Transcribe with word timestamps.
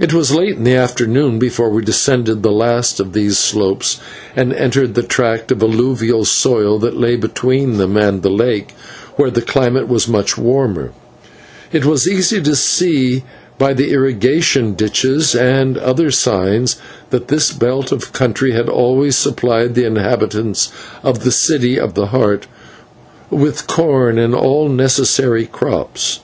It 0.00 0.12
was 0.12 0.34
late 0.34 0.56
in 0.56 0.64
the 0.64 0.74
afternoon 0.74 1.38
before 1.38 1.70
we 1.70 1.84
descended 1.84 2.42
the 2.42 2.50
last 2.50 2.98
of 2.98 3.12
these 3.12 3.38
slopes 3.38 4.00
and 4.34 4.52
entered 4.52 4.94
the 4.96 5.04
tract 5.04 5.52
of 5.52 5.62
alluvial 5.62 6.24
soil 6.24 6.80
that 6.80 6.96
lay 6.98 7.14
between 7.14 7.76
them 7.76 7.96
and 7.96 8.20
the 8.22 8.30
lake, 8.30 8.72
where 9.14 9.30
the 9.30 9.40
climate 9.42 9.86
was 9.86 10.08
much 10.08 10.36
warmer. 10.36 10.90
It 11.70 11.84
was 11.86 12.08
easy 12.08 12.42
to 12.42 12.56
see 12.56 13.22
by 13.56 13.74
the 13.74 13.92
irrigation 13.92 14.74
ditches 14.74 15.36
and 15.36 15.78
other 15.78 16.10
signs 16.10 16.74
that 17.10 17.28
this 17.28 17.52
belt 17.52 17.92
of 17.92 18.12
country 18.12 18.50
had 18.50 18.68
always 18.68 19.14
supplied 19.16 19.76
the 19.76 19.86
inhabitants 19.86 20.72
of 21.04 21.22
the 21.22 21.30
City 21.30 21.78
of 21.78 21.94
the 21.94 22.06
Heart 22.06 22.48
with 23.30 23.68
corn 23.68 24.18
and 24.18 24.34
all 24.34 24.68
necessary 24.68 25.46
crops. 25.46 26.18